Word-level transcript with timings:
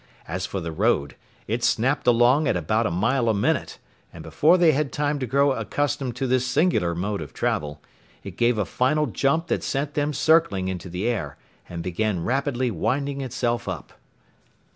As 0.27 0.47
for 0.47 0.59
the 0.59 0.71
road, 0.71 1.15
it 1.47 1.63
snapped 1.63 2.07
along 2.07 2.47
at 2.47 2.57
about 2.57 2.87
a 2.87 2.89
mile 2.89 3.29
a 3.29 3.35
minute, 3.35 3.77
and 4.11 4.23
before 4.23 4.57
they 4.57 4.71
had 4.71 4.91
time 4.91 5.19
to 5.19 5.27
grow 5.27 5.51
accustomed 5.51 6.15
to 6.15 6.25
this 6.25 6.43
singular 6.43 6.95
mode 6.95 7.21
of 7.21 7.35
travel, 7.35 7.83
it 8.23 8.35
gave 8.35 8.57
a 8.57 8.65
final 8.65 9.05
jump 9.05 9.45
that 9.45 9.61
sent 9.61 9.93
them 9.93 10.11
circling 10.11 10.69
into 10.69 10.89
the 10.89 11.07
air, 11.07 11.37
and 11.69 11.83
began 11.83 12.23
rapidly 12.23 12.71
winding 12.71 13.21
itself 13.21 13.67
up. 13.67 13.93